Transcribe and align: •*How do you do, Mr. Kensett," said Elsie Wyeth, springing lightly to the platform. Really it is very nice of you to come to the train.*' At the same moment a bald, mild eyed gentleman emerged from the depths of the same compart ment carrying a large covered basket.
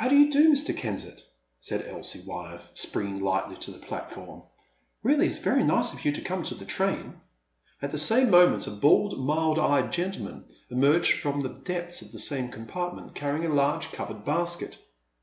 •*How 0.00 0.08
do 0.08 0.16
you 0.16 0.30
do, 0.32 0.50
Mr. 0.50 0.74
Kensett," 0.74 1.20
said 1.60 1.84
Elsie 1.86 2.22
Wyeth, 2.26 2.70
springing 2.72 3.20
lightly 3.20 3.56
to 3.56 3.70
the 3.70 3.78
platform. 3.78 4.42
Really 5.02 5.26
it 5.26 5.32
is 5.32 5.38
very 5.40 5.62
nice 5.62 5.92
of 5.92 6.02
you 6.02 6.12
to 6.12 6.22
come 6.22 6.44
to 6.44 6.54
the 6.54 6.64
train.*' 6.64 7.20
At 7.82 7.90
the 7.90 7.98
same 7.98 8.30
moment 8.30 8.66
a 8.66 8.70
bald, 8.70 9.22
mild 9.22 9.58
eyed 9.58 9.92
gentleman 9.92 10.46
emerged 10.70 11.12
from 11.20 11.42
the 11.42 11.50
depths 11.50 12.00
of 12.00 12.10
the 12.12 12.18
same 12.18 12.50
compart 12.50 12.94
ment 12.96 13.14
carrying 13.14 13.44
a 13.44 13.52
large 13.54 13.92
covered 13.92 14.24
basket. 14.24 14.78